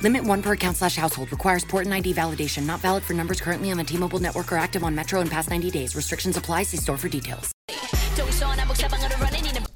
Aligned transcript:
Limit 0.00 0.24
one 0.24 0.42
per 0.42 0.52
account 0.52 0.76
slash 0.76 0.96
household. 0.96 1.30
Requires 1.32 1.64
port 1.64 1.84
and 1.84 1.92
ID 1.94 2.14
validation. 2.14 2.66
Not 2.66 2.80
valid 2.80 3.04
for 3.04 3.14
numbers 3.14 3.40
currently 3.40 3.70
on 3.70 3.78
the 3.78 3.84
T-Mobile 3.84 4.20
network 4.20 4.52
or 4.52 4.56
active 4.56 4.84
on 4.84 4.94
Metro 4.94 5.20
in 5.20 5.28
past 5.28 5.50
90 5.50 5.70
days. 5.70 5.96
Restrictions 5.96 6.36
apply. 6.36 6.62
See 6.64 6.76
store 6.76 6.96
for 6.96 7.08
details. 7.08 7.52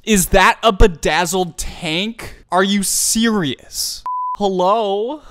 Is 0.04 0.26
that 0.28 0.58
a 0.62 0.72
bedazzled 0.72 1.58
tank? 1.58 2.44
Are 2.50 2.64
you 2.64 2.82
serious? 2.82 4.02
Hello? 4.36 5.22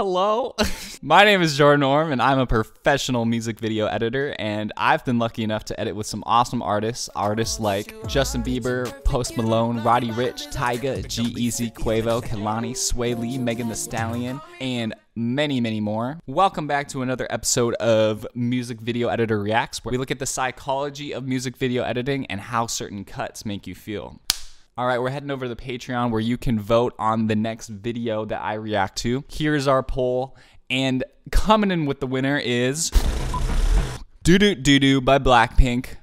Hello? 0.00 0.54
My 1.02 1.24
name 1.24 1.42
is 1.42 1.58
Jordan 1.58 1.82
Orme, 1.82 2.12
and 2.12 2.22
I'm 2.22 2.38
a 2.38 2.46
professional 2.46 3.26
music 3.26 3.60
video 3.60 3.84
editor, 3.84 4.34
and 4.38 4.72
I've 4.74 5.04
been 5.04 5.18
lucky 5.18 5.44
enough 5.44 5.66
to 5.66 5.78
edit 5.78 5.94
with 5.94 6.06
some 6.06 6.22
awesome 6.24 6.62
artists. 6.62 7.10
Artists 7.14 7.60
like 7.60 7.94
Justin 8.08 8.42
Bieber, 8.42 8.88
Post 9.04 9.36
Malone, 9.36 9.82
Roddy 9.82 10.08
Ricch, 10.12 10.50
Tyga, 10.54 11.06
G-Eazy, 11.06 11.74
Quavo, 11.74 12.22
Kehlani, 12.22 12.70
Swae 12.70 13.14
Lee, 13.14 13.36
Megan 13.36 13.68
Thee 13.68 13.74
Stallion, 13.74 14.40
and 14.58 14.94
many, 15.16 15.60
many 15.60 15.80
more. 15.80 16.18
Welcome 16.26 16.66
back 16.66 16.88
to 16.88 17.02
another 17.02 17.26
episode 17.28 17.74
of 17.74 18.26
Music 18.34 18.80
Video 18.80 19.08
Editor 19.08 19.38
Reacts, 19.38 19.84
where 19.84 19.92
we 19.92 19.98
look 19.98 20.10
at 20.10 20.18
the 20.18 20.24
psychology 20.24 21.12
of 21.12 21.28
music 21.28 21.58
video 21.58 21.82
editing 21.82 22.24
and 22.28 22.40
how 22.40 22.66
certain 22.66 23.04
cuts 23.04 23.44
make 23.44 23.66
you 23.66 23.74
feel. 23.74 24.18
All 24.80 24.86
right, 24.86 24.98
we're 24.98 25.10
heading 25.10 25.30
over 25.30 25.44
to 25.44 25.54
the 25.54 25.60
Patreon 25.62 26.10
where 26.10 26.22
you 26.22 26.38
can 26.38 26.58
vote 26.58 26.94
on 26.98 27.26
the 27.26 27.36
next 27.36 27.68
video 27.68 28.24
that 28.24 28.40
I 28.40 28.54
react 28.54 28.96
to. 29.00 29.22
Here's 29.28 29.68
our 29.68 29.82
poll, 29.82 30.38
and 30.70 31.04
coming 31.30 31.70
in 31.70 31.84
with 31.84 32.00
the 32.00 32.06
winner 32.06 32.38
is 32.38 32.90
DDU-DU 34.24 34.56
DDU-DU 34.56 35.02
by 35.02 35.18
Blackpink. 35.18 35.96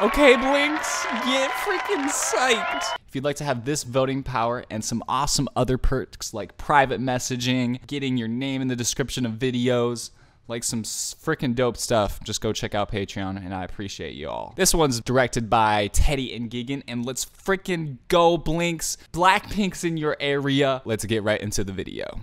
Okay, 0.00 0.34
Blinks, 0.34 1.04
get 1.24 1.52
freaking 1.52 2.08
psyched. 2.08 2.96
If 3.06 3.14
you'd 3.14 3.22
like 3.22 3.36
to 3.36 3.44
have 3.44 3.64
this 3.64 3.84
voting 3.84 4.24
power 4.24 4.64
and 4.68 4.84
some 4.84 5.04
awesome 5.08 5.48
other 5.54 5.78
perks 5.78 6.34
like 6.34 6.56
private 6.56 7.00
messaging, 7.00 7.86
getting 7.86 8.16
your 8.16 8.26
name 8.26 8.62
in 8.62 8.66
the 8.66 8.74
description 8.74 9.24
of 9.24 9.34
videos, 9.34 10.10
like 10.48 10.64
some 10.64 10.82
freaking 10.82 11.54
dope 11.54 11.76
stuff, 11.76 12.18
just 12.24 12.40
go 12.40 12.52
check 12.52 12.74
out 12.74 12.90
Patreon 12.90 13.36
and 13.36 13.54
I 13.54 13.64
appreciate 13.64 14.14
you 14.14 14.28
all. 14.28 14.54
This 14.56 14.74
one's 14.74 15.00
directed 15.00 15.48
by 15.50 15.88
Teddy 15.88 16.34
and 16.34 16.50
Gigan 16.50 16.82
and 16.88 17.04
let's 17.04 17.24
freaking 17.24 17.98
go 18.08 18.38
Blinks. 18.38 18.96
Blackpink's 19.12 19.84
in 19.84 19.98
your 19.98 20.16
area. 20.18 20.82
Let's 20.84 21.04
get 21.04 21.22
right 21.22 21.40
into 21.40 21.62
the 21.64 21.72
video. 21.72 22.18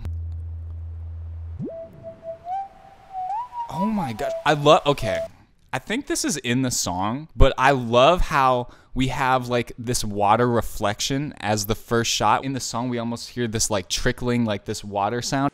Oh 3.70 3.86
my 3.86 4.12
god. 4.12 4.32
I 4.44 4.54
love 4.54 4.82
okay. 4.86 5.20
I 5.72 5.78
think 5.78 6.06
this 6.06 6.24
is 6.24 6.36
in 6.38 6.62
the 6.62 6.70
song, 6.70 7.28
but 7.36 7.52
I 7.58 7.72
love 7.72 8.22
how 8.22 8.68
we 8.94 9.08
have 9.08 9.48
like 9.48 9.72
this 9.78 10.02
water 10.02 10.48
reflection 10.48 11.34
as 11.40 11.66
the 11.66 11.74
first 11.74 12.10
shot. 12.10 12.44
In 12.44 12.54
the 12.54 12.60
song, 12.60 12.88
we 12.88 12.98
almost 12.98 13.30
hear 13.30 13.46
this 13.46 13.70
like 13.70 13.88
trickling, 13.88 14.44
like 14.44 14.64
this 14.64 14.82
water 14.82 15.20
sound. 15.20 15.52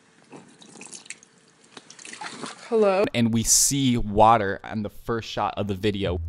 Hello. 2.73 3.05
And 3.13 3.31
we 3.31 3.43
see 3.43 3.97
water 3.97 4.59
on 4.63 4.81
the 4.81 4.89
first 4.89 5.29
shot 5.29 5.53
of 5.57 5.67
the 5.67 5.75
video. 5.75 6.19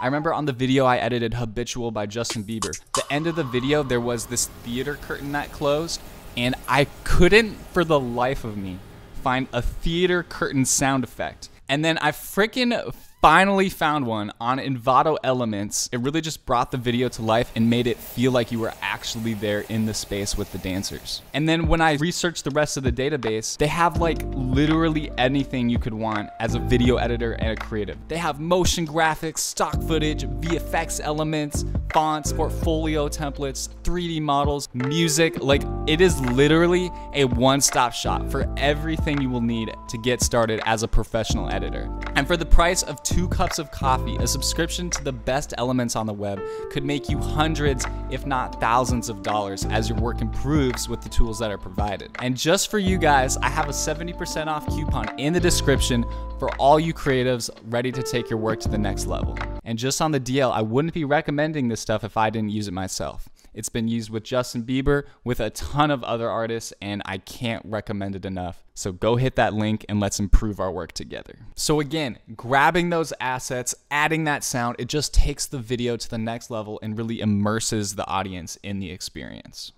I 0.00 0.06
remember 0.06 0.32
on 0.32 0.46
the 0.46 0.54
video 0.54 0.86
I 0.86 0.96
edited 0.96 1.34
Habitual 1.34 1.90
by 1.90 2.06
Justin 2.06 2.42
Bieber. 2.42 2.80
The 2.94 3.04
end 3.10 3.26
of 3.26 3.36
the 3.36 3.44
video, 3.44 3.82
there 3.82 4.00
was 4.00 4.24
this 4.24 4.46
theater 4.64 4.94
curtain 4.94 5.32
that 5.32 5.52
closed, 5.52 6.00
and 6.38 6.54
I 6.66 6.86
couldn't 7.04 7.56
for 7.74 7.84
the 7.84 8.00
life 8.00 8.44
of 8.44 8.56
me 8.56 8.78
find 9.22 9.46
a 9.52 9.60
theater 9.60 10.22
curtain 10.22 10.64
sound 10.64 11.04
effect. 11.04 11.50
And 11.68 11.84
then 11.84 11.98
I 11.98 12.12
freaking 12.12 12.74
finally 13.20 13.68
found 13.68 14.06
one 14.06 14.32
on 14.40 14.58
Envato 14.58 15.18
Elements. 15.22 15.90
It 15.92 16.00
really 16.00 16.22
just 16.22 16.46
brought 16.46 16.70
the 16.70 16.78
video 16.78 17.08
to 17.10 17.22
life 17.22 17.52
and 17.54 17.68
made 17.68 17.86
it 17.86 17.98
feel 17.98 18.32
like 18.32 18.50
you 18.50 18.58
were 18.58 18.72
actually 18.80 19.34
there 19.34 19.60
in 19.68 19.84
the 19.84 19.92
space 19.92 20.38
with 20.38 20.50
the 20.52 20.58
dancers. 20.58 21.20
And 21.34 21.46
then 21.46 21.66
when 21.66 21.82
I 21.82 21.94
researched 21.94 22.44
the 22.44 22.50
rest 22.50 22.78
of 22.78 22.82
the 22.82 22.92
database, 22.92 23.58
they 23.58 23.66
have 23.66 24.00
like 24.00 24.22
literally 24.32 25.12
anything 25.18 25.68
you 25.68 25.78
could 25.78 25.92
want 25.92 26.30
as 26.40 26.54
a 26.54 26.60
video 26.60 26.96
editor 26.96 27.32
and 27.32 27.50
a 27.50 27.56
creative. 27.56 27.98
They 28.08 28.16
have 28.16 28.40
motion 28.40 28.86
graphics, 28.86 29.40
stock 29.40 29.82
footage, 29.82 30.24
VFX 30.24 31.00
elements, 31.02 31.64
fonts, 31.92 32.32
portfolio 32.32 33.08
templates, 33.08 33.68
3D 33.82 34.20
models, 34.20 34.68
music. 34.74 35.42
Like 35.42 35.62
it 35.86 36.00
is 36.00 36.20
literally 36.20 36.90
a 37.14 37.24
one-stop 37.24 37.92
shop 37.92 38.30
for 38.30 38.52
everything 38.56 39.20
you 39.20 39.30
will 39.30 39.40
need 39.40 39.74
to 39.88 39.98
get 39.98 40.22
started 40.22 40.60
as 40.66 40.82
a 40.82 40.88
professional 40.88 41.50
editor. 41.50 41.90
And 42.14 42.26
for 42.26 42.36
the 42.36 42.46
price 42.46 42.82
of 42.82 43.02
two 43.02 43.28
cups 43.28 43.58
of 43.58 43.70
coffee, 43.70 44.16
a 44.16 44.26
subscription 44.26 44.90
to 44.90 45.04
the 45.04 45.12
best 45.12 45.54
elements 45.58 45.96
on 45.96 46.06
the 46.06 46.12
web 46.12 46.40
could 46.70 46.84
make 46.84 47.08
you 47.08 47.18
hundreds, 47.18 47.84
if 48.10 48.26
not 48.26 48.60
thousands 48.60 49.08
of 49.08 49.22
dollars 49.22 49.64
as 49.66 49.88
your 49.88 49.98
work 49.98 50.20
improves 50.20 50.88
with 50.88 51.00
the 51.02 51.08
tools 51.08 51.38
that 51.38 51.50
are 51.50 51.58
provided. 51.58 52.10
And 52.20 52.36
just 52.36 52.70
for 52.70 52.78
you 52.78 52.98
guys, 52.98 53.36
I 53.38 53.48
have 53.48 53.68
a 53.68 53.72
70% 53.72 54.46
off 54.46 54.66
coupon 54.68 55.18
in 55.18 55.32
the 55.32 55.40
description 55.40 56.04
for 56.40 56.50
all 56.56 56.80
you 56.80 56.94
creatives 56.94 57.50
ready 57.66 57.92
to 57.92 58.02
take 58.02 58.30
your 58.30 58.38
work 58.38 58.58
to 58.60 58.68
the 58.68 58.78
next 58.78 59.06
level. 59.06 59.38
And 59.62 59.78
just 59.78 60.00
on 60.00 60.10
the 60.10 60.18
DL, 60.18 60.50
I 60.50 60.62
wouldn't 60.62 60.94
be 60.94 61.04
recommending 61.04 61.68
this 61.68 61.82
stuff 61.82 62.02
if 62.02 62.16
I 62.16 62.30
didn't 62.30 62.48
use 62.48 62.66
it 62.66 62.72
myself. 62.72 63.28
It's 63.52 63.68
been 63.68 63.88
used 63.88 64.08
with 64.08 64.22
Justin 64.22 64.62
Bieber, 64.62 65.04
with 65.22 65.38
a 65.38 65.50
ton 65.50 65.90
of 65.90 66.02
other 66.02 66.30
artists, 66.30 66.72
and 66.80 67.02
I 67.04 67.18
can't 67.18 67.62
recommend 67.66 68.16
it 68.16 68.24
enough. 68.24 68.64
So 68.72 68.90
go 68.90 69.16
hit 69.16 69.36
that 69.36 69.52
link 69.52 69.84
and 69.88 70.00
let's 70.00 70.18
improve 70.18 70.60
our 70.60 70.72
work 70.72 70.92
together. 70.92 71.34
So, 71.56 71.78
again, 71.78 72.18
grabbing 72.34 72.88
those 72.88 73.12
assets, 73.20 73.74
adding 73.90 74.24
that 74.24 74.42
sound, 74.42 74.76
it 74.78 74.88
just 74.88 75.12
takes 75.12 75.44
the 75.44 75.58
video 75.58 75.98
to 75.98 76.08
the 76.08 76.16
next 76.16 76.50
level 76.50 76.78
and 76.82 76.96
really 76.96 77.20
immerses 77.20 77.96
the 77.96 78.06
audience 78.06 78.56
in 78.62 78.78
the 78.78 78.90
experience. 78.90 79.72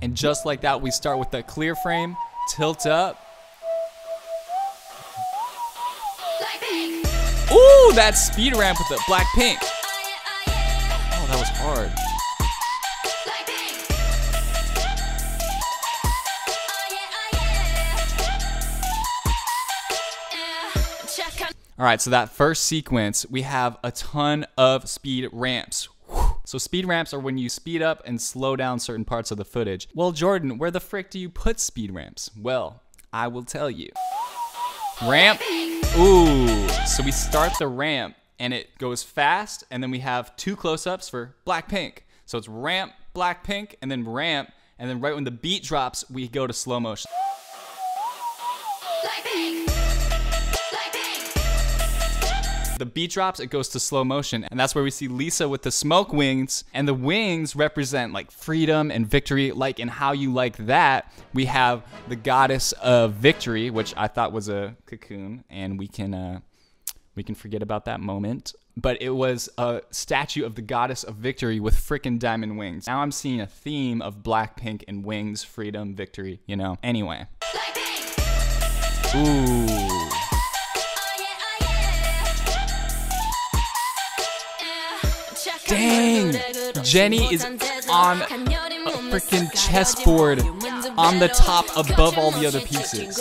And 0.00 0.16
just 0.16 0.46
like 0.46 0.62
that, 0.62 0.80
we 0.80 0.90
start 0.90 1.18
with 1.18 1.30
the 1.30 1.42
clear 1.42 1.74
frame, 1.74 2.16
tilt 2.56 2.86
up. 2.86 3.33
Ooh, 7.54 7.92
that 7.94 8.14
speed 8.16 8.56
ramp 8.56 8.78
with 8.80 8.88
the 8.88 8.96
Blackpink. 9.04 9.58
Oh, 10.48 11.26
that 11.28 11.38
was 11.38 11.48
hard. 11.50 11.92
All 21.76 21.84
right, 21.84 22.00
so 22.00 22.10
that 22.10 22.30
first 22.30 22.66
sequence, 22.66 23.26
we 23.28 23.42
have 23.42 23.78
a 23.84 23.90
ton 23.92 24.46
of 24.56 24.88
speed 24.88 25.28
ramps. 25.32 25.88
So 26.44 26.58
speed 26.58 26.86
ramps 26.86 27.14
are 27.14 27.18
when 27.18 27.38
you 27.38 27.48
speed 27.48 27.82
up 27.82 28.02
and 28.04 28.20
slow 28.20 28.54
down 28.54 28.78
certain 28.78 29.04
parts 29.04 29.30
of 29.30 29.38
the 29.38 29.44
footage. 29.44 29.88
Well, 29.94 30.12
Jordan, 30.12 30.58
where 30.58 30.70
the 30.70 30.80
frick 30.80 31.10
do 31.10 31.18
you 31.18 31.28
put 31.28 31.58
speed 31.58 31.92
ramps? 31.92 32.30
Well, 32.36 32.82
I 33.12 33.28
will 33.28 33.44
tell 33.44 33.70
you. 33.70 33.90
Ramp. 35.02 35.40
Ooh. 35.96 36.68
So 36.86 37.02
we 37.02 37.12
start 37.12 37.52
the 37.58 37.68
ramp 37.68 38.16
and 38.38 38.52
it 38.52 38.76
goes 38.78 39.02
fast, 39.02 39.64
and 39.70 39.82
then 39.82 39.90
we 39.90 40.00
have 40.00 40.34
two 40.36 40.56
close-ups 40.56 41.08
for 41.08 41.34
Blackpink. 41.46 41.98
So 42.26 42.36
it's 42.36 42.48
ramp, 42.48 42.92
Blackpink, 43.14 43.76
and 43.80 43.90
then 43.90 44.08
ramp, 44.08 44.50
and 44.78 44.90
then 44.90 45.00
right 45.00 45.14
when 45.14 45.24
the 45.24 45.30
beat 45.30 45.62
drops, 45.62 46.08
we 46.10 46.26
go 46.26 46.46
to 46.46 46.52
slow 46.52 46.80
motion. 46.80 47.10
The 52.76 52.86
beat 52.86 53.12
drops, 53.12 53.38
it 53.38 53.46
goes 53.50 53.68
to 53.70 53.80
slow 53.80 54.02
motion, 54.04 54.44
and 54.50 54.58
that's 54.58 54.74
where 54.74 54.82
we 54.82 54.90
see 54.90 55.06
Lisa 55.06 55.48
with 55.48 55.62
the 55.62 55.70
smoke 55.70 56.12
wings, 56.12 56.64
and 56.74 56.88
the 56.88 56.94
wings 56.94 57.54
represent 57.54 58.12
like 58.12 58.32
freedom 58.32 58.90
and 58.90 59.06
victory. 59.06 59.52
Like 59.52 59.78
in 59.78 59.86
How 59.86 60.12
You 60.12 60.32
Like 60.32 60.56
That, 60.66 61.12
we 61.32 61.44
have 61.44 61.84
the 62.08 62.16
goddess 62.16 62.72
of 62.72 63.12
victory, 63.12 63.70
which 63.70 63.94
I 63.96 64.08
thought 64.08 64.32
was 64.32 64.48
a 64.48 64.76
cocoon, 64.86 65.44
and 65.48 65.78
we 65.78 65.86
can 65.86 66.14
uh, 66.14 66.40
we 67.14 67.22
can 67.22 67.36
forget 67.36 67.62
about 67.62 67.84
that 67.84 68.00
moment. 68.00 68.54
But 68.76 69.00
it 69.00 69.10
was 69.10 69.48
a 69.56 69.82
statue 69.92 70.44
of 70.44 70.56
the 70.56 70.62
goddess 70.62 71.04
of 71.04 71.14
victory 71.14 71.60
with 71.60 71.76
frickin' 71.76 72.18
diamond 72.18 72.58
wings. 72.58 72.88
Now 72.88 73.02
I'm 73.02 73.12
seeing 73.12 73.40
a 73.40 73.46
theme 73.46 74.02
of 74.02 74.24
Blackpink 74.24 74.82
and 74.88 75.04
wings, 75.04 75.44
freedom, 75.44 75.94
victory, 75.94 76.40
you 76.46 76.56
know. 76.56 76.76
Anyway. 76.82 77.28
Ooh. 79.14 80.33
Dang! 85.66 86.36
Jennie 86.82 87.32
is 87.32 87.44
on 87.90 88.22
a 88.22 88.26
freaking 89.10 89.50
chessboard. 89.52 90.40
on 90.96 91.18
the 91.18 91.28
top 91.28 91.66
above 91.76 92.18
all 92.18 92.30
the 92.30 92.46
other 92.46 92.60
pieces. 92.60 93.18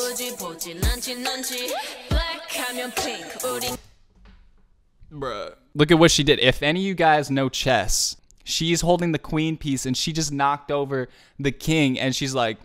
Bruh. 5.12 5.56
Look 5.76 5.92
at 5.92 6.00
what 6.00 6.12
she 6.12 6.24
did. 6.24 6.40
If 6.40 6.64
any 6.64 6.82
of 6.82 6.86
you 6.86 6.94
guys 6.94 7.32
know 7.32 7.50
chess, 7.50 8.16
she's 8.44 8.82
holding 8.82 9.12
the 9.12 9.20
queen 9.20 9.58
piece 9.58 9.86
and 9.86 9.96
she 9.96 10.14
just 10.14 10.32
knocked 10.32 10.72
over 10.72 11.10
the 11.40 11.52
king 11.52 12.00
and 12.00 12.16
she's 12.16 12.34
like, 12.36 12.58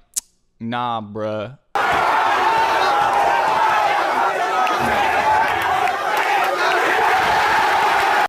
nah, 0.61 1.01
bruh. 1.01 1.59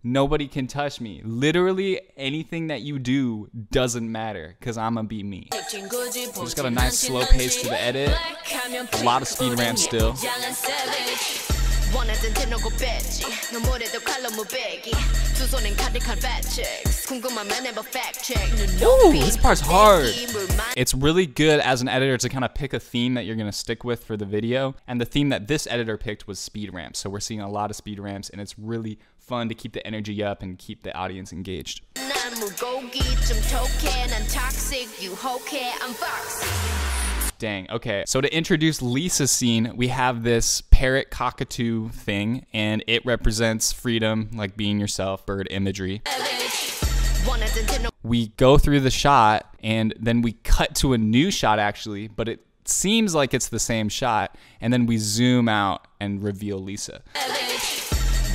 Nobody 0.04 0.48
can 0.48 0.68
touch 0.68 1.01
me. 1.01 1.22
Literally 1.25 2.00
anything 2.16 2.68
that 2.68 2.81
you 2.81 3.00
do 3.00 3.50
doesn't 3.72 4.10
matter 4.10 4.56
because 4.57 4.78
I'm 4.78 4.96
gonna 4.96 5.07
be 5.07 5.24
me. 5.24 5.50
Just 5.51 6.56
got 6.56 6.66
a 6.66 6.72
nice 6.72 7.00
slow 7.00 7.25
pace 7.25 7.62
to 7.63 7.68
the 7.68 7.81
edit. 7.81 8.16
A 8.94 9.04
lot 9.04 9.22
of 9.22 9.28
speed 9.28 9.60
ramps 9.60 9.84
still. 9.84 10.16
원하던 11.94 12.34
대놓고 12.34 12.70
뺐지 12.70 13.52
너무래도 13.52 14.00
칼로 14.00 14.31
무배기 14.31 14.90
두 15.37 15.46
손엔 15.46 15.76
가득한 15.76 16.19
fat 16.19 16.49
checks 16.49 17.06
궁금하면 17.06 17.66
해봐 17.66 17.82
fact 17.82 18.25
check 18.25 18.44
Ooh, 18.82 19.12
this 19.12 19.37
part's 19.37 19.61
hard. 19.61 20.08
It's 20.76 20.94
really 20.94 21.26
good 21.26 21.61
as 21.61 21.82
an 21.82 21.88
editor 21.88 22.16
to 22.16 22.28
kind 22.28 22.44
of 22.44 22.55
pick 22.55 22.72
a 22.72 22.81
theme 22.81 23.14
that 23.14 23.25
you're 23.25 23.37
going 23.37 23.50
to 23.50 23.56
stick 23.56 23.84
with 23.84 24.05
for 24.05 24.16
the 24.16 24.25
video. 24.25 24.75
And 24.88 25.00
the 25.00 25.05
theme 25.05 25.28
that 25.28 25.46
this 25.46 25.66
editor 25.66 25.96
picked 25.96 26.26
was 26.26 26.38
speed 26.38 26.72
ramps. 26.75 26.99
So 26.99 27.11
we're 27.11 27.20
seeing 27.20 27.40
a 27.40 27.49
lot 27.49 27.70
of 27.70 27.76
speed 27.76 27.99
ramps 27.99 28.31
and 28.31 28.40
it's 28.40 28.58
really 28.58 28.99
fun 29.19 29.49
to 29.49 29.55
keep 29.55 29.72
the 29.72 29.87
energy 29.87 30.22
up 30.22 30.43
and 30.43 30.58
keep 30.58 30.82
the 30.82 30.94
audience 30.96 31.32
engaged. 31.32 31.82
Dang. 37.39 37.71
Okay. 37.71 38.03
So 38.06 38.19
to 38.19 38.31
introduce 38.36 38.81
Lisa's 38.81 39.31
scene, 39.31 39.71
we 39.77 39.88
have 39.88 40.24
this 40.24 40.59
parrot 40.59 41.09
cockatoo 41.09 41.88
thing, 41.88 42.45
and 42.53 42.83
it 42.86 43.06
represents 43.06 43.71
freedom, 43.71 44.30
like 44.33 44.57
being 44.57 44.77
yourself, 44.77 45.25
bird 45.25 45.47
imagery. 45.50 46.01
We 48.03 48.27
go 48.36 48.57
through 48.57 48.81
the 48.81 48.91
shot, 48.91 49.56
and 49.63 49.94
then 49.97 50.21
we 50.21 50.33
cut 50.33 50.75
to 50.75 50.91
a 50.91 50.97
new 50.97 51.31
shot, 51.31 51.59
actually, 51.59 52.09
but 52.09 52.27
it 52.27 52.41
seems 52.65 53.15
like 53.15 53.33
it's 53.33 53.47
the 53.47 53.59
same 53.59 53.88
shot, 53.88 54.36
and 54.59 54.74
then 54.74 54.86
we 54.86 54.97
zoom 54.97 55.47
out 55.47 55.88
and 56.01 56.21
reveal 56.21 56.59
Lisa. 56.59 57.01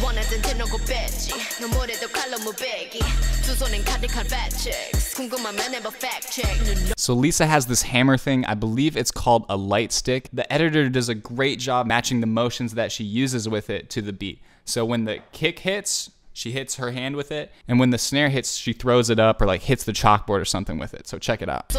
원하던 0.01 0.41
대놓고 0.41 0.77
뺐지 0.77 1.33
너무래도 1.61 2.07
칼로 2.07 2.37
무배기 2.39 2.99
두 3.43 3.53
손엔 3.55 3.83
가득한 3.83 4.25
fat 4.25 4.55
checks 4.57 5.15
궁금하면 5.15 5.73
해봐 5.75 5.89
fact 5.89 6.31
check 6.31 6.49
So 6.97 7.13
Lisa 7.13 7.45
has 7.45 7.65
this 7.65 7.83
hammer 7.83 8.17
thing. 8.17 8.45
I 8.45 8.53
believe 8.53 8.95
it's 8.95 9.11
called 9.11 9.45
a 9.49 9.57
light 9.57 9.91
stick. 9.91 10.29
The 10.31 10.45
editor 10.51 10.89
does 10.89 11.09
a 11.09 11.15
great 11.15 11.59
job 11.59 11.87
matching 11.87 12.21
the 12.21 12.27
motions 12.27 12.75
that 12.75 12.91
she 12.91 13.03
uses 13.03 13.49
with 13.49 13.69
it 13.69 13.89
to 13.91 14.01
the 14.01 14.13
beat. 14.13 14.39
So 14.65 14.85
when 14.85 15.05
the 15.05 15.19
kick 15.31 15.59
hits, 15.59 16.11
she 16.34 16.50
hits 16.50 16.74
her 16.76 16.90
hand 16.90 17.14
with 17.14 17.30
it, 17.32 17.52
and 17.68 17.78
when 17.78 17.90
the 17.90 17.98
snare 17.98 18.28
hits, 18.28 18.56
she 18.56 18.72
throws 18.72 19.08
it 19.08 19.20
up 19.20 19.40
or 19.40 19.46
like 19.46 19.62
hits 19.62 19.84
the 19.84 19.92
chalkboard 19.92 20.40
or 20.40 20.44
something 20.44 20.78
with 20.78 20.92
it. 20.92 21.06
So 21.06 21.18
check 21.18 21.40
it 21.40 21.48
out. 21.48 21.70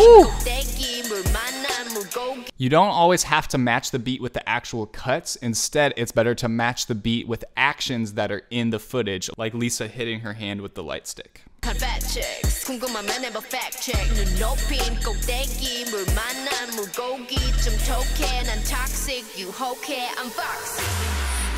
Ooh. 0.00 0.24
You 2.56 2.68
don't 2.70 2.88
always 2.88 3.24
have 3.24 3.46
to 3.48 3.58
match 3.58 3.90
the 3.90 3.98
beat 3.98 4.22
with 4.22 4.32
the 4.32 4.48
actual 4.48 4.86
cuts. 4.86 5.36
Instead, 5.36 5.92
it's 5.96 6.10
better 6.10 6.34
to 6.36 6.48
match 6.48 6.86
the 6.86 6.94
beat 6.94 7.28
with 7.28 7.44
actions 7.56 8.14
that 8.14 8.32
are 8.32 8.42
in 8.50 8.70
the 8.70 8.78
footage, 8.78 9.28
like 9.36 9.52
Lisa 9.52 9.88
hitting 9.88 10.20
her 10.20 10.32
hand 10.32 10.62
with 10.62 10.74
the 10.74 10.82
light 10.82 11.06
stick. 11.06 11.42
Bad 11.62 12.00
chicks 12.08 12.64
궁금하면 12.64 13.24
해봐 13.24 13.40
fact 13.44 13.82
check 13.82 14.02
눈높임 14.14 14.98
꼭대기 15.04 15.90
물 15.90 16.04
만난 16.14 16.70
물고기 16.74 17.36
좀 17.62 17.76
톡해 17.86 18.42
난 18.44 18.58
toxic 18.64 19.24
You 19.36 19.48
유혹해 19.48 20.08
I'm 20.16 20.30
foxy 20.30 20.84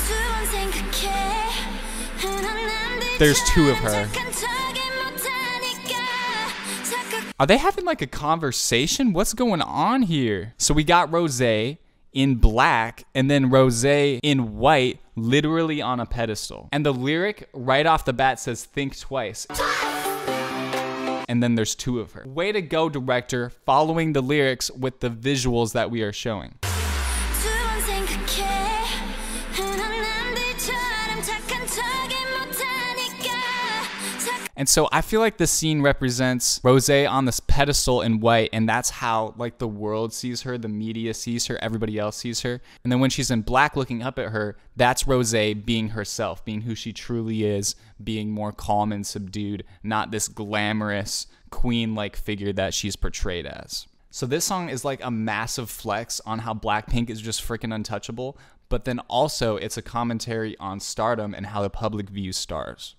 두번 0.06 0.46
생각해 0.50 1.40
There's 3.18 3.40
two 3.54 3.70
of 3.70 3.76
her. 3.78 4.08
Are 7.38 7.46
they 7.46 7.58
having 7.58 7.84
like 7.84 8.02
a 8.02 8.06
conversation? 8.06 9.12
What's 9.12 9.34
going 9.34 9.62
on 9.62 10.02
here? 10.02 10.54
So 10.58 10.74
we 10.74 10.84
got 10.84 11.10
Rosé 11.10 11.78
in 12.12 12.36
black 12.36 13.04
and 13.14 13.30
then 13.30 13.50
Rosé 13.50 14.18
in 14.22 14.56
white, 14.56 15.00
literally 15.16 15.80
on 15.80 16.00
a 16.00 16.06
pedestal. 16.06 16.68
And 16.72 16.84
the 16.84 16.92
lyric 16.92 17.48
right 17.52 17.86
off 17.86 18.04
the 18.04 18.12
bat 18.12 18.40
says, 18.40 18.64
Think 18.64 18.98
twice. 18.98 19.46
And 21.28 21.42
then 21.42 21.54
there's 21.54 21.76
two 21.76 22.00
of 22.00 22.12
her. 22.12 22.24
Way 22.26 22.50
to 22.50 22.60
go, 22.60 22.88
director, 22.88 23.50
following 23.64 24.12
the 24.14 24.20
lyrics 24.20 24.70
with 24.70 24.98
the 25.00 25.10
visuals 25.10 25.72
that 25.74 25.90
we 25.90 26.02
are 26.02 26.12
showing. 26.12 26.58
And 34.60 34.68
so 34.68 34.90
I 34.92 35.00
feel 35.00 35.20
like 35.20 35.38
the 35.38 35.46
scene 35.46 35.80
represents 35.80 36.58
Rosé 36.58 37.10
on 37.10 37.24
this 37.24 37.40
pedestal 37.40 38.02
in 38.02 38.20
white, 38.20 38.50
and 38.52 38.68
that's 38.68 38.90
how 38.90 39.32
like 39.38 39.56
the 39.56 39.66
world 39.66 40.12
sees 40.12 40.42
her, 40.42 40.58
the 40.58 40.68
media 40.68 41.14
sees 41.14 41.46
her, 41.46 41.56
everybody 41.62 41.98
else 41.98 42.18
sees 42.18 42.42
her. 42.42 42.60
And 42.84 42.92
then 42.92 43.00
when 43.00 43.08
she's 43.08 43.30
in 43.30 43.40
black 43.40 43.74
looking 43.74 44.02
up 44.02 44.18
at 44.18 44.32
her, 44.32 44.58
that's 44.76 45.04
Rosé 45.04 45.64
being 45.64 45.88
herself, 45.88 46.44
being 46.44 46.60
who 46.60 46.74
she 46.74 46.92
truly 46.92 47.42
is, 47.42 47.74
being 48.04 48.30
more 48.30 48.52
calm 48.52 48.92
and 48.92 49.06
subdued, 49.06 49.64
not 49.82 50.10
this 50.10 50.28
glamorous 50.28 51.26
queen-like 51.48 52.14
figure 52.14 52.52
that 52.52 52.74
she's 52.74 52.96
portrayed 52.96 53.46
as. 53.46 53.86
So 54.10 54.26
this 54.26 54.44
song 54.44 54.68
is 54.68 54.84
like 54.84 55.02
a 55.02 55.10
massive 55.10 55.70
flex 55.70 56.20
on 56.26 56.40
how 56.40 56.52
Blackpink 56.52 57.08
is 57.08 57.22
just 57.22 57.42
freaking 57.42 57.74
untouchable, 57.74 58.36
but 58.68 58.84
then 58.84 58.98
also 59.08 59.56
it's 59.56 59.78
a 59.78 59.82
commentary 59.82 60.54
on 60.58 60.80
stardom 60.80 61.32
and 61.32 61.46
how 61.46 61.62
the 61.62 61.70
public 61.70 62.10
views 62.10 62.36
stars. 62.36 62.94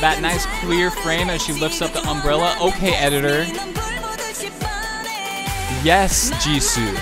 That 0.00 0.20
nice 0.20 0.46
clear 0.60 0.90
frame 0.90 1.28
as 1.30 1.42
she 1.42 1.52
lifts 1.52 1.82
up 1.82 1.92
the 1.92 2.06
umbrella. 2.08 2.56
Okay, 2.60 2.94
editor. 2.94 3.44
Yes, 5.82 6.30
Jisoo. 6.42 6.96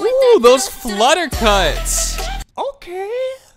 Ooh, 0.00 0.40
those 0.40 0.68
flutter 0.68 1.28
cuts. 1.28 2.18
Okay. 2.56 3.10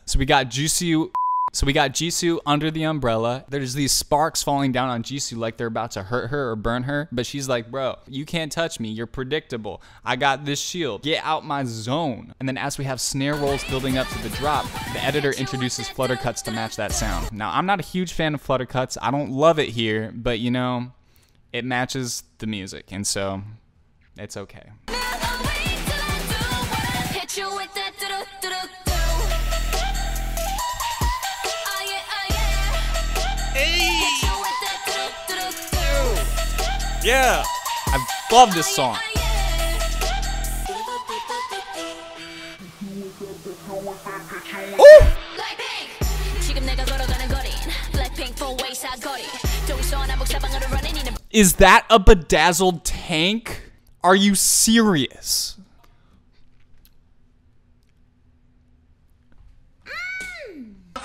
So 0.06 0.20
we 0.20 0.26
got 0.26 0.48
Jisoo 0.48 1.12
so 1.54 1.68
we 1.68 1.74
got 1.74 1.92
Jisoo 1.92 2.40
under 2.48 2.72
the 2.72 2.84
umbrella. 2.84 3.46
There's 3.48 3.76
these 3.76 3.92
sparks 3.92 4.42
falling 4.42 4.72
down 4.72 4.90
on 4.90 5.04
Jisoo 5.04 5.38
like 5.38 5.58
they're 5.58 5.68
about 5.68 5.92
to 5.92 6.02
hurt 6.02 6.32
her 6.32 6.50
or 6.50 6.56
burn 6.56 6.84
her. 6.84 7.08
But 7.12 7.28
she's 7.28 7.48
like, 7.48 7.70
bro, 7.70 8.00
you 8.08 8.26
can't 8.26 8.52
touch 8.52 8.80
me. 8.80 8.90
You're 8.90 9.06
predictable. 9.06 9.80
I 10.04 10.16
got 10.16 10.46
this 10.46 10.60
shield. 10.60 11.04
Get 11.04 11.24
out 11.24 11.46
my 11.46 11.64
zone. 11.64 12.34
And 12.40 12.50
then 12.50 12.58
as 12.58 12.80
we 12.80 12.86
have 12.86 13.00
snare 13.00 13.36
rolls 13.36 13.64
building 13.66 14.00
up 14.00 14.08
to 14.08 14.24
the 14.24 14.30
drop, 14.30 14.66
the 14.94 15.04
editor 15.04 15.32
introduces 15.34 15.88
flutter 15.88 16.16
cuts 16.16 16.42
to 16.44 16.52
match 16.52 16.76
that 16.78 16.92
sound. 16.92 17.32
Now, 17.32 17.52
I'm 17.52 17.68
not 17.68 17.80
a 17.80 17.84
huge 17.84 18.14
fan 18.14 18.34
of 18.34 18.42
flutter 18.42 18.66
cuts. 18.66 18.98
I 19.00 19.12
don't 19.12 19.30
love 19.30 19.60
it 19.60 19.70
here, 19.70 20.12
but 20.12 20.40
you 20.40 20.50
know, 20.50 20.92
it 21.52 21.66
matches 21.66 22.24
the 22.40 22.48
music. 22.48 22.92
And 22.92 23.06
so 23.06 23.44
it's 24.18 24.38
okay. 24.38 24.72
Yeah, 37.04 37.44
I 37.88 38.28
love 38.32 38.54
this 38.54 38.68
song. 38.68 38.98
Ooh! 44.80 45.06
Is 51.32 51.56
that 51.56 51.86
a 51.90 52.00
bedazzled 52.00 52.86
tank? 52.86 53.72
Are 54.02 54.16
you 54.16 54.36
serious? 54.36 55.58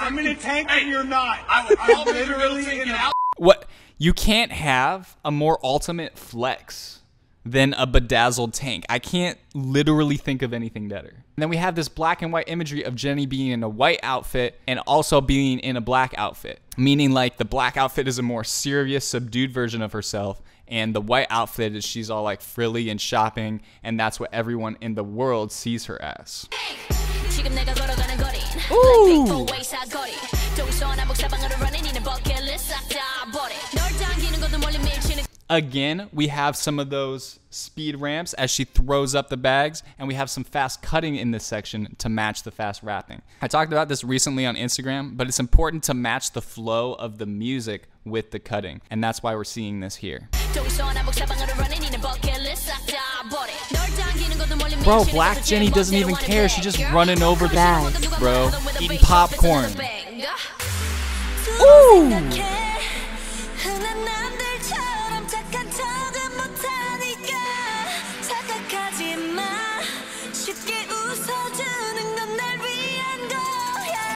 I'm 0.00 0.18
in 0.18 0.26
a 0.26 0.34
tank 0.34 0.68
and 0.70 0.88
you're 0.88 1.04
not. 1.04 1.38
I, 1.48 1.74
I'm 1.80 2.06
literally 2.14 2.80
in 2.80 2.90
a... 2.90 3.12
What? 3.36 3.66
You 3.98 4.12
can't 4.12 4.52
have 4.52 5.16
a 5.24 5.30
more 5.30 5.58
ultimate 5.62 6.18
flex 6.18 7.00
than 7.44 7.74
a 7.74 7.86
bedazzled 7.86 8.52
tank. 8.52 8.84
I 8.88 8.98
can't 8.98 9.38
literally 9.54 10.16
think 10.16 10.42
of 10.42 10.52
anything 10.52 10.88
better. 10.88 11.08
And 11.08 11.42
then 11.42 11.48
we 11.48 11.56
have 11.56 11.74
this 11.74 11.88
black 11.88 12.22
and 12.22 12.32
white 12.32 12.48
imagery 12.48 12.82
of 12.82 12.94
Jennie 12.94 13.26
being 13.26 13.50
in 13.50 13.62
a 13.62 13.68
white 13.68 14.00
outfit 14.02 14.60
and 14.66 14.78
also 14.80 15.20
being 15.20 15.58
in 15.60 15.76
a 15.76 15.80
black 15.80 16.14
outfit, 16.16 16.60
meaning 16.76 17.12
like 17.12 17.38
the 17.38 17.44
black 17.44 17.76
outfit 17.76 18.06
is 18.06 18.18
a 18.18 18.22
more 18.22 18.44
serious, 18.44 19.04
subdued 19.04 19.52
version 19.52 19.82
of 19.82 19.92
herself, 19.92 20.42
and 20.66 20.94
the 20.94 21.00
white 21.00 21.26
outfit 21.30 21.74
is 21.74 21.84
she's 21.84 22.10
all 22.10 22.22
like 22.22 22.40
frilly 22.40 22.90
and 22.90 23.00
shopping, 23.00 23.62
and 23.82 23.98
that's 23.98 24.20
what 24.20 24.32
everyone 24.32 24.76
in 24.80 24.94
the 24.94 25.04
world 25.04 25.50
sees 25.50 25.86
her 25.86 26.00
as. 26.02 26.48
지금 27.37 27.53
내가 27.55 27.73
걸어가는 27.73 28.17
거린 28.17 28.41
Blackpink 28.69 29.29
four-way 29.29 29.63
사거리 29.63 30.11
동서남북 30.55 31.15
사방으로 31.17 31.55
running 31.55 31.89
이는 31.89 32.03
버킷리스트 32.03 32.73
싹다 32.73 33.31
버려 33.31 33.55
널 33.75 33.91
당기는 33.97 34.39
것도 34.39 34.59
멀리 34.59 34.77
밀치는 34.79 35.23
Again, 35.49 36.09
we 36.11 36.29
have 36.29 36.55
some 36.55 36.79
of 36.79 36.89
those 36.89 37.39
speed 37.51 37.97
ramps 37.97 38.33
as 38.35 38.49
she 38.49 38.63
throws 38.63 39.13
up 39.13 39.29
the 39.29 39.37
bags, 39.37 39.83
and 39.99 40.07
we 40.07 40.15
have 40.15 40.29
some 40.29 40.43
fast 40.43 40.81
cutting 40.81 41.15
in 41.15 41.29
this 41.29 41.43
section 41.43 41.95
to 41.99 42.09
match 42.09 42.41
the 42.41 42.49
fast 42.49 42.81
rapping. 42.81 43.21
I 43.41 43.47
talked 43.47 43.71
about 43.71 43.87
this 43.87 44.03
recently 44.03 44.47
on 44.47 44.55
Instagram, 44.55 45.15
but 45.15 45.27
it's 45.27 45.39
important 45.39 45.83
to 45.83 45.93
match 45.93 46.31
the 46.31 46.41
flow 46.41 46.93
of 46.93 47.19
the 47.19 47.27
music 47.27 47.83
with 48.05 48.31
the 48.31 48.39
cutting, 48.39 48.81
and 48.89 49.03
that's 49.03 49.21
why 49.21 49.35
we're 49.35 49.43
seeing 49.43 49.81
this 49.81 49.97
here. 49.97 50.29
Bro, 54.88 55.04
Black 55.12 55.44
Jennie 55.44 55.68
doesn't 55.68 55.94
even 55.94 56.14
care. 56.14 56.48
She's 56.48 56.64
just 56.64 56.82
running 56.94 57.22
over 57.22 57.46
the 57.46 57.52
bag, 57.52 57.94
bro, 58.18 58.50
eating 58.80 58.96
popcorn. 59.00 59.70
Ooh. 61.60 62.10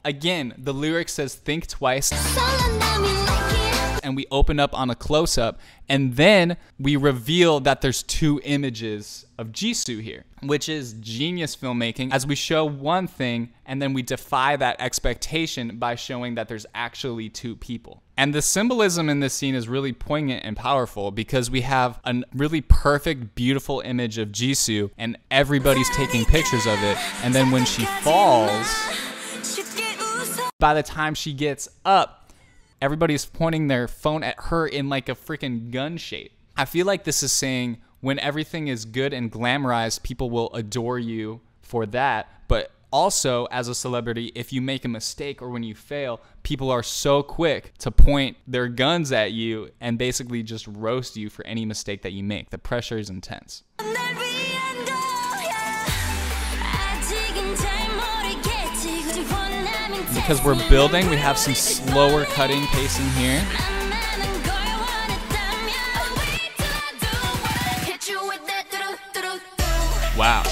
Again, 0.06 0.54
the 0.56 0.72
lyric 0.72 1.10
says 1.10 1.34
think 1.34 1.66
twice 1.66 2.10
and 4.02 4.16
we 4.16 4.26
open 4.30 4.60
up 4.60 4.76
on 4.78 4.90
a 4.90 4.94
close 4.94 5.38
up 5.38 5.60
and 5.88 6.16
then 6.16 6.56
we 6.78 6.96
reveal 6.96 7.60
that 7.60 7.80
there's 7.80 8.02
two 8.02 8.40
images 8.44 9.26
of 9.38 9.48
Jisoo 9.48 10.00
here, 10.00 10.24
which 10.42 10.68
is 10.68 10.94
genius 10.94 11.54
filmmaking 11.56 12.12
as 12.12 12.26
we 12.26 12.34
show 12.34 12.64
one 12.64 13.06
thing 13.06 13.52
and 13.66 13.80
then 13.82 13.92
we 13.92 14.02
defy 14.02 14.56
that 14.56 14.76
expectation 14.80 15.78
by 15.78 15.94
showing 15.94 16.34
that 16.36 16.48
there's 16.48 16.66
actually 16.74 17.28
two 17.28 17.56
people. 17.56 18.02
And 18.16 18.34
the 18.34 18.42
symbolism 18.42 19.08
in 19.08 19.20
this 19.20 19.34
scene 19.34 19.54
is 19.54 19.68
really 19.68 19.92
poignant 19.92 20.44
and 20.44 20.56
powerful 20.56 21.10
because 21.10 21.50
we 21.50 21.62
have 21.62 21.98
a 22.04 22.22
really 22.34 22.60
perfect, 22.60 23.34
beautiful 23.34 23.80
image 23.80 24.18
of 24.18 24.28
Jisoo 24.28 24.90
and 24.98 25.18
everybody's 25.30 25.90
taking 25.90 26.24
pictures 26.24 26.66
of 26.66 26.82
it. 26.82 26.96
And 27.24 27.34
then 27.34 27.50
when 27.50 27.64
she 27.64 27.84
falls, 28.02 28.66
by 30.58 30.74
the 30.74 30.82
time 30.82 31.14
she 31.14 31.32
gets 31.32 31.68
up, 31.84 32.21
everybody's 32.82 33.24
pointing 33.24 33.68
their 33.68 33.86
phone 33.86 34.24
at 34.24 34.34
her 34.38 34.66
in 34.66 34.88
like 34.88 35.08
a 35.08 35.14
freaking 35.14 35.70
gun 35.70 35.96
shape. 35.96 36.32
I 36.56 36.64
feel 36.64 36.84
like 36.84 37.04
this 37.04 37.22
is 37.22 37.32
saying 37.32 37.78
when 38.00 38.18
everything 38.18 38.66
is 38.66 38.84
good 38.84 39.14
and 39.14 39.30
glamorized, 39.30 40.02
people 40.02 40.28
will 40.28 40.52
adore 40.52 40.98
you 40.98 41.40
for 41.60 41.86
that. 41.86 42.28
But 42.48 42.72
also, 42.92 43.46
as 43.52 43.68
a 43.68 43.74
celebrity, 43.74 44.32
if 44.34 44.52
you 44.52 44.60
make 44.60 44.84
a 44.84 44.88
mistake 44.88 45.40
or 45.40 45.48
when 45.48 45.62
you 45.62 45.76
fail, 45.76 46.20
people 46.42 46.70
are 46.72 46.82
so 46.82 47.22
quick 47.22 47.72
to 47.78 47.92
point 47.92 48.36
their 48.48 48.66
guns 48.66 49.12
at 49.12 49.30
you 49.30 49.70
and 49.80 49.96
basically 49.96 50.42
just 50.42 50.66
roast 50.66 51.16
you 51.16 51.30
for 51.30 51.46
any 51.46 51.64
mistake 51.64 52.02
that 52.02 52.12
you 52.12 52.24
make. 52.24 52.50
The 52.50 52.58
pressure 52.58 52.98
is 52.98 53.08
intense. 53.08 53.62
because 60.32 60.46
we're 60.46 60.70
building, 60.70 61.10
we 61.10 61.16
have 61.16 61.36
some 61.36 61.54
slower 61.54 62.24
cutting 62.24 62.64
pace 62.68 62.98
in 62.98 63.06
here. 63.10 63.42
Wow. 70.16 70.42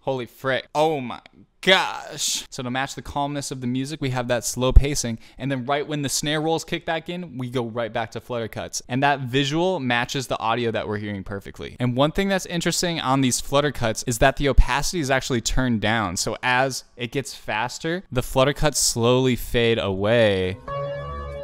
Holy 0.00 0.26
frick. 0.26 0.68
Oh 0.76 1.00
my 1.00 1.20
gosh. 1.62 2.46
So 2.50 2.62
to 2.62 2.70
match 2.70 2.94
the 2.94 3.02
calmness 3.02 3.50
of 3.50 3.60
the 3.60 3.66
music, 3.66 4.00
we 4.00 4.10
have 4.10 4.28
that 4.28 4.44
slow 4.44 4.72
pacing. 4.72 5.18
And 5.38 5.50
then 5.50 5.66
right 5.66 5.86
when 5.86 6.02
the 6.02 6.08
snare 6.08 6.40
rolls 6.40 6.64
kick 6.64 6.84
back 6.84 7.08
in, 7.08 7.38
we 7.38 7.50
go 7.50 7.66
right 7.66 7.92
back 7.92 8.10
to 8.12 8.20
flutter 8.20 8.48
cuts. 8.48 8.82
And 8.88 9.02
that 9.02 9.20
visual 9.20 9.80
matches 9.80 10.26
the 10.26 10.38
audio 10.38 10.70
that 10.70 10.88
we're 10.88 10.98
hearing 10.98 11.24
perfectly. 11.24 11.76
And 11.78 11.96
one 11.96 12.12
thing 12.12 12.28
that's 12.28 12.46
interesting 12.46 13.00
on 13.00 13.20
these 13.20 13.40
flutter 13.40 13.72
cuts 13.72 14.02
is 14.04 14.18
that 14.18 14.36
the 14.36 14.48
opacity 14.48 15.00
is 15.00 15.10
actually 15.10 15.40
turned 15.40 15.80
down. 15.80 16.16
So 16.16 16.36
as 16.42 16.84
it 16.96 17.12
gets 17.12 17.34
faster, 17.34 18.04
the 18.10 18.22
flutter 18.22 18.52
cuts 18.52 18.80
slowly 18.80 19.36
fade 19.36 19.78
away 19.78 20.56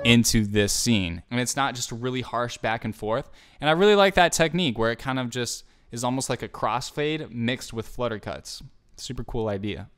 into 0.05 0.47
this 0.47 0.73
scene. 0.73 1.23
And 1.31 1.41
it's 1.41 1.57
not 1.57 1.75
just 1.75 1.91
really 1.91 2.21
harsh 2.21 2.59
back 2.59 2.85
and 2.85 2.95
forth. 2.95 3.29
And 3.61 3.69
I 3.69 3.73
really 3.73 3.97
like 3.97 4.15
that 4.15 4.33
technique 4.33 4.79
where 4.79 4.93
it 4.93 4.99
kind 4.99 5.19
of 5.19 5.31
just 5.31 5.65
is 5.91 6.05
almost 6.05 6.31
like 6.31 6.43
a 6.43 6.49
crossfade 6.49 7.31
mixed 7.31 7.73
with 7.73 7.89
flutter 7.89 8.19
cuts. 8.19 8.63
Super 8.97 9.25
cool 9.25 9.49
idea. 9.49 9.89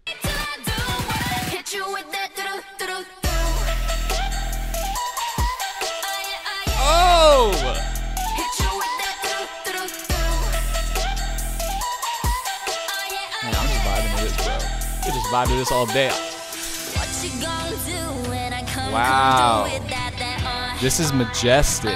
Vibe 15.31 15.49
to 15.49 15.57
this 15.57 15.71
all 15.71 15.87
day. 15.87 16.09
What 16.09 17.09
you 17.23 17.31
gonna 17.41 17.71
do 17.71 18.31
when 18.31 18.53
I 18.53 18.63
come 18.65 18.93
Wow. 18.93 19.63
come 19.63 19.71
through 19.71 19.81
with 19.81 19.91
that, 19.91 20.13
that, 20.19 20.79
This 20.81 21.01
is 21.01 21.13
majestic. 21.13 21.91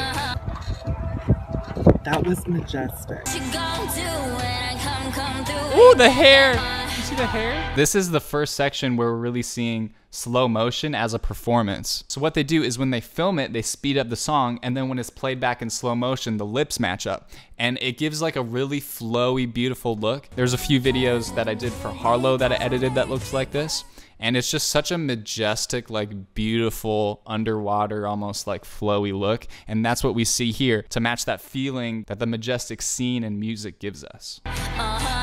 That 2.04 2.26
was 2.26 2.46
majestic. 2.46 3.24
What 3.24 3.34
you 3.34 3.40
gonna 3.52 3.90
do 3.94 4.10
when 4.36 4.62
I 4.62 4.78
come, 4.82 5.12
come 5.12 5.44
through 5.44 5.80
Ooh, 5.80 5.88
with 5.90 5.98
the 5.98 6.04
that, 6.04 6.10
hair. 6.10 6.71
Uh, 6.92 6.96
You 6.96 7.02
see 7.02 7.14
the 7.14 7.26
hair? 7.26 7.72
This 7.76 7.94
is 7.94 8.10
the 8.10 8.20
first 8.20 8.54
section 8.54 8.96
where 8.96 9.08
we're 9.08 9.16
really 9.16 9.42
seeing 9.42 9.94
slow 10.10 10.46
motion 10.46 10.94
as 10.94 11.14
a 11.14 11.18
performance. 11.18 12.04
So 12.08 12.20
what 12.20 12.34
they 12.34 12.42
do 12.42 12.62
is 12.62 12.78
when 12.78 12.90
they 12.90 13.00
film 13.00 13.38
it, 13.38 13.52
they 13.52 13.62
speed 13.62 13.96
up 13.96 14.10
the 14.10 14.16
song, 14.16 14.58
and 14.62 14.76
then 14.76 14.88
when 14.88 14.98
it's 14.98 15.10
played 15.10 15.40
back 15.40 15.62
in 15.62 15.70
slow 15.70 15.94
motion, 15.94 16.36
the 16.36 16.44
lips 16.44 16.78
match 16.78 17.06
up. 17.06 17.30
And 17.58 17.78
it 17.80 17.96
gives 17.96 18.20
like 18.20 18.36
a 18.36 18.42
really 18.42 18.80
flowy, 18.80 19.52
beautiful 19.52 19.96
look. 19.96 20.28
There's 20.36 20.52
a 20.52 20.58
few 20.58 20.80
videos 20.80 21.34
that 21.34 21.48
I 21.48 21.54
did 21.54 21.72
for 21.72 21.88
Harlow 21.88 22.36
that 22.36 22.52
I 22.52 22.56
edited 22.56 22.94
that 22.94 23.08
looks 23.08 23.32
like 23.32 23.52
this. 23.52 23.84
And 24.20 24.36
it's 24.36 24.50
just 24.50 24.68
such 24.68 24.92
a 24.92 24.98
majestic, 24.98 25.90
like 25.90 26.34
beautiful 26.34 27.22
underwater, 27.26 28.06
almost 28.06 28.46
like 28.46 28.64
flowy 28.64 29.18
look. 29.18 29.48
And 29.66 29.84
that's 29.84 30.04
what 30.04 30.14
we 30.14 30.24
see 30.24 30.52
here 30.52 30.82
to 30.90 31.00
match 31.00 31.24
that 31.24 31.40
feeling 31.40 32.04
that 32.06 32.20
the 32.20 32.26
majestic 32.26 32.82
scene 32.82 33.24
and 33.24 33.40
music 33.40 33.80
gives 33.80 34.04
us. 34.04 34.40
뜨거 34.44 35.21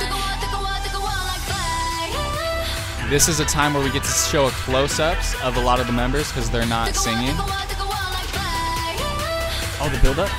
This 3.10 3.28
is 3.28 3.40
a 3.40 3.46
time 3.46 3.74
where 3.74 3.84
we 3.84 3.90
get 3.90 4.04
to 4.04 4.08
show 4.08 4.46
a 4.46 4.52
close-ups 4.52 5.34
of 5.42 5.58
a 5.58 5.60
lot 5.60 5.80
of 5.80 5.88
the 5.88 5.92
members 5.94 6.28
because 6.28 6.48
they're 6.48 6.64
not 6.68 6.94
singing. 6.96 7.34
Oh, 9.82 9.90
the 9.92 10.00
build-up. 10.04 10.30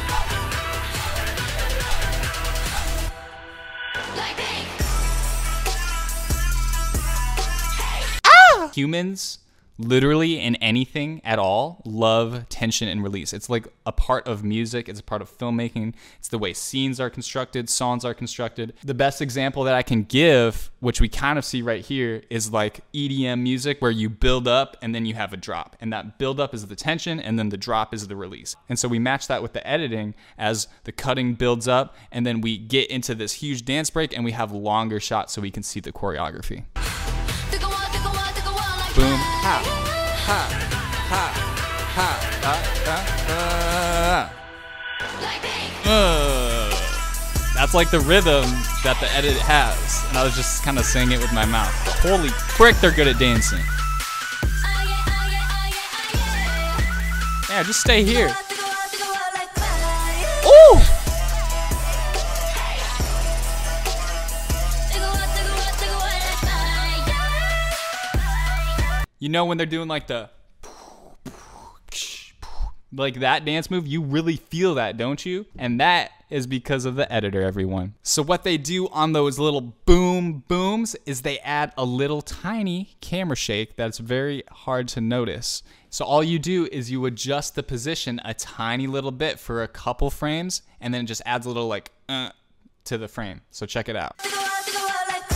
Humans 8.73 9.39
literally 9.81 10.39
in 10.39 10.57
anything 10.57 11.21
at 11.25 11.39
all, 11.39 11.83
love 11.85 12.49
tension 12.49 12.89
and 12.89 13.03
release. 13.03 13.33
It's 13.33 13.49
like 13.49 13.67
a 13.87 13.93
part 13.93 14.27
of 14.27 14.45
music. 14.45 14.89
It's 14.89 15.01
a 15.01 15.03
part 15.03 15.23
of 15.23 15.37
filmmaking. 15.37 15.95
It's 16.19 16.29
the 16.29 16.39
way 16.39 16.53
scenes 16.53 17.01
are 17.01 17.11
constructed, 17.11 17.69
songs 17.69 18.05
are 18.05 18.15
constructed. 18.15 18.75
The 18.85 18.95
best 18.95 19.23
example 19.23 19.65
that 19.65 19.75
I 19.75 19.83
can 19.83 20.05
give, 20.05 20.71
which 20.81 21.01
we 21.01 21.09
kind 21.09 21.39
of 21.39 21.45
see 21.45 21.63
right 21.63 21.85
here, 21.85 22.23
is 22.31 22.53
like 22.53 22.81
EDM 22.93 23.41
music 23.41 23.81
where 23.81 23.91
you 23.91 24.11
build 24.11 24.47
up 24.47 24.77
and 24.83 24.95
then 24.95 25.07
you 25.07 25.15
have 25.15 25.33
a 25.33 25.37
drop. 25.37 25.77
And 25.81 25.93
that 25.93 26.19
build 26.19 26.39
up 26.39 26.55
is 26.55 26.67
the 26.67 26.77
tension 26.77 27.19
and 27.19 27.39
then 27.39 27.49
the 27.49 27.57
drop 27.57 27.95
is 27.95 28.09
the 28.09 28.17
release. 28.17 28.57
And 28.69 28.79
so 28.79 28.89
we 28.89 28.99
match 28.99 29.27
that 29.29 29.43
with 29.43 29.55
the 29.55 29.67
editing 29.67 30.15
as 30.37 30.69
the 30.85 30.93
cutting 30.93 31.35
builds 31.35 31.67
up 31.67 31.97
and 32.13 32.27
then 32.27 32.41
we 32.41 32.59
get 32.59 32.91
into 32.91 33.15
this 33.15 33.35
huge 33.35 33.65
dance 33.65 33.91
break 33.91 34.15
and 34.15 34.25
we 34.25 34.33
have 34.33 34.53
longer 34.53 35.01
shots 35.01 35.33
so 35.33 35.41
we 35.41 35.51
can 35.51 35.63
see 35.63 35.81
the 35.81 35.93
choreography 35.93 36.65
ha, 39.59 40.47
ha, 41.11 41.11
ha, 41.11 41.27
ha, 41.97 42.09
da, 42.41 42.55
da, 42.85 42.97
da. 43.27 43.41
Uh, 45.91 46.71
that's 47.55 47.75
like 47.75 47.91
the 47.91 48.01
rhythm 48.01 48.45
that 48.85 48.97
the 49.01 49.11
edit 49.13 49.37
has, 49.37 50.05
and 50.09 50.19
I 50.19 50.25
was 50.25 50.37
just 50.37 50.63
kind 50.63 50.79
of 50.79 50.85
saying 50.85 51.11
it 51.13 51.19
with 51.19 51.33
my 51.33 51.45
mouth. 51.45 51.73
Holy 52.01 52.29
frick, 52.29 52.77
they're 52.77 52.93
good 52.93 53.09
at 53.09 53.19
dancing. 53.19 53.65
Yeah, 57.49 57.63
just 57.65 57.81
stay 57.81 58.05
here. 58.05 58.35
Ooh! 60.47 60.81
You 69.21 69.29
know 69.29 69.45
when 69.45 69.59
they're 69.59 69.67
doing 69.67 69.87
like 69.87 70.07
the 70.07 70.31
like 72.93 73.21
that 73.21 73.45
dance 73.45 73.71
move, 73.71 73.87
you 73.87 74.03
really 74.03 74.37
feel 74.37 74.75
that, 74.75 74.97
don't 74.97 75.25
you? 75.25 75.45
And 75.59 75.79
that 75.79 76.11
is 76.31 76.47
because 76.47 76.87
of 76.87 76.97
the 76.97 77.13
editor, 77.13 77.43
everyone. 77.43 77.95
So, 78.03 78.23
what 78.23 78.45
they 78.45 78.57
do 78.57 78.89
on 78.89 79.13
those 79.13 79.39
little 79.39 79.61
boom 79.61 80.43
booms 80.49 80.97
is 81.05 81.21
they 81.21 81.39
add 81.41 81.73
a 81.77 81.85
little 81.85 82.23
tiny 82.23 82.97
camera 83.03 83.37
shake 83.37 83.77
that's 83.77 83.99
very 83.99 84.43
hard 84.51 84.89
to 84.89 85.03
notice. 85.03 85.63
So, 85.91 86.05
all 86.07 86.25
you 86.25 86.39
do 86.39 86.67
is 86.73 86.91
you 86.91 87.05
adjust 87.05 87.57
the 87.57 87.63
position 87.63 88.23
a 88.25 88.33
tiny 88.33 88.87
little 88.87 89.13
bit 89.13 89.39
for 89.39 89.63
a 89.63 89.69
couple 89.69 90.09
frames, 90.09 90.63
and 90.81 90.95
then 90.95 91.05
it 91.05 91.09
just 91.09 91.23
adds 91.27 91.45
a 91.45 91.49
little 91.51 91.69
like 91.69 91.91
uh, 92.09 92.31
to 92.85 92.97
the 92.97 93.09
frame. 93.09 93.43
So, 93.51 93.67
check 93.67 93.91
it 93.91 93.97
out. 93.97 94.17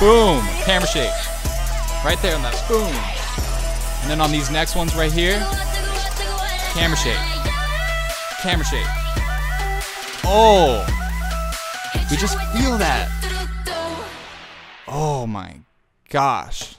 Boom! 0.01 0.41
Camera 0.65 0.89
shake. 0.89 1.13
Right 2.03 2.19
there 2.23 2.35
on 2.35 2.43
that. 2.43 2.65
Boom. 2.67 3.24
And 4.05 4.11
then 4.11 4.21
on 4.21 4.31
these 4.31 4.51
next 4.51 4.77
ones 4.77 4.95
right 4.95 5.11
here, 5.11 5.39
camera 6.75 6.95
shake. 6.95 7.17
Camera 8.43 8.67
shake. 8.67 8.85
Oh, 10.27 10.85
we 12.11 12.19
just 12.19 12.39
feel 12.53 12.77
that. 12.77 13.09
Oh 14.87 15.27
my 15.27 15.61
gosh. 16.11 16.77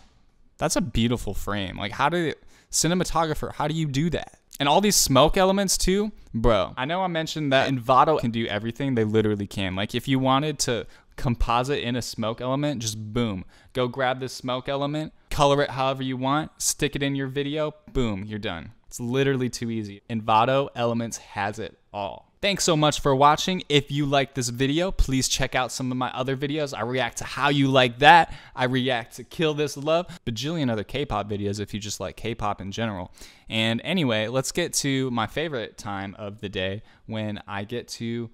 That's 0.60 0.76
a 0.76 0.82
beautiful 0.82 1.34
frame. 1.34 1.80
Like, 1.80 1.94
how 1.94 2.10
did 2.10 2.36
cinematographer, 2.72 3.52
how 3.54 3.68
do 3.68 3.74
you 3.74 3.88
do 3.88 4.12
that? 4.12 4.38
And 4.60 4.70
all 4.70 4.80
these 4.80 4.96
smoke 4.96 5.36
elements 5.36 5.80
too, 5.80 6.12
bro. 6.32 6.76
I 6.78 6.86
know 6.86 7.02
I 7.02 7.08
mentioned 7.08 7.52
that 7.52 7.68
Envato 7.70 8.20
can 8.20 8.30
do 8.30 8.46
everything. 8.46 8.94
They 8.94 9.04
literally 9.04 9.48
can. 9.48 9.76
Like, 9.76 9.96
if 9.96 10.08
you 10.08 10.20
wanted 10.20 10.60
to 10.60 10.86
composite 11.16 11.80
in 11.80 11.96
a 11.96 12.04
smoke 12.04 12.40
element, 12.40 12.84
just 12.84 13.14
boom. 13.14 13.46
Go 13.74 13.88
grab 13.88 14.20
this 14.20 14.32
smoke 14.32 14.70
element, 14.70 15.12
color 15.36 15.62
it 15.62 15.70
however 15.70 16.02
you 16.02 16.16
want, 16.16 16.50
stick 16.62 16.96
it 16.96 17.04
in 17.04 17.14
your 17.14 17.28
video, 17.28 17.74
boom, 17.92 18.24
you're 18.24 18.40
done. 18.40 18.72
It's 18.88 19.02
literally 19.02 19.50
too 19.50 19.70
easy. 19.70 20.02
Envato 20.10 20.70
Elements 20.78 21.18
has 21.18 21.60
it 21.60 21.78
all. 21.92 22.32
Thanks 22.42 22.64
so 22.64 22.78
much 22.78 23.02
for 23.02 23.14
watching. 23.14 23.62
If 23.68 23.92
you 23.92 24.06
like 24.06 24.34
this 24.34 24.48
video, 24.48 24.92
please 24.92 25.28
check 25.28 25.54
out 25.54 25.74
some 25.74 25.92
of 25.92 25.98
my 25.98 26.10
other 26.12 26.38
videos. 26.38 26.74
I 26.74 26.84
react 26.84 27.18
to 27.18 27.26
how 27.26 27.50
you 27.50 27.68
like 27.68 28.00
that. 28.00 28.34
I 28.56 28.64
react 28.64 29.18
to 29.18 29.26
Kill 29.26 29.54
This 29.54 29.76
Love, 29.76 30.08
bajillion 30.26 30.72
other 30.72 30.86
K-pop 30.86 31.30
videos 31.30 31.60
if 31.60 31.74
you 31.74 31.82
just 31.82 32.00
like 32.00 32.16
K-pop 32.16 32.62
in 32.62 32.72
general. 32.72 33.12
And 33.50 33.82
anyway, 33.84 34.30
let's 34.30 34.54
get 34.54 34.72
to 34.76 35.12
my 35.12 35.28
favorite 35.28 35.78
time 35.78 36.16
of 36.18 36.40
the 36.40 36.48
day 36.48 36.82
when 37.08 37.42
I 37.46 37.66
get 37.66 37.90
to 37.90 38.30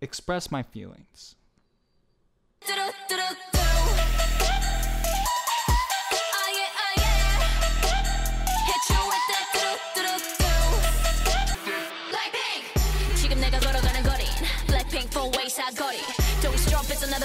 express 0.00 0.50
my 0.50 0.62
feelings. 0.62 1.34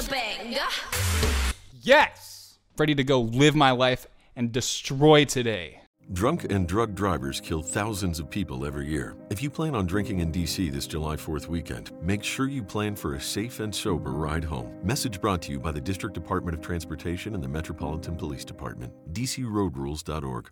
Stop 0.05 0.17
it's 0.17 0.51
bang 0.51 1.53
Yes! 1.81 2.59
Ready 2.77 2.95
to 2.95 3.03
go 3.03 3.21
live 3.21 3.55
my 3.55 3.71
life 3.71 4.07
and 4.35 4.51
destroy 4.51 5.25
today. 5.25 5.81
Drunk 6.13 6.51
and 6.51 6.67
drug 6.67 6.93
drivers 6.93 7.41
kill 7.41 7.63
thousands 7.63 8.19
of 8.19 8.29
people 8.29 8.65
every 8.65 8.87
year. 8.87 9.15
If 9.31 9.41
you 9.41 9.49
plan 9.49 9.73
on 9.73 9.87
drinking 9.87 10.19
in 10.19 10.31
DC 10.31 10.71
this 10.71 10.85
July 10.85 11.15
4th 11.15 11.47
weekend, 11.47 11.91
make 12.01 12.23
sure 12.23 12.47
you 12.47 12.61
plan 12.61 12.95
for 12.95 13.15
a 13.15 13.21
safe 13.21 13.59
and 13.59 13.73
sober 13.73 14.11
ride 14.11 14.43
home. 14.43 14.71
Message 14.83 15.19
brought 15.19 15.41
to 15.43 15.51
you 15.51 15.59
by 15.59 15.71
the 15.71 15.81
District 15.81 16.13
Department 16.13 16.55
of 16.55 16.61
Transportation 16.61 17.33
and 17.33 17.43
the 17.43 17.47
Metropolitan 17.47 18.15
Police 18.15 18.45
Department. 18.45 18.93
DCRoadRules.org. 19.13 20.51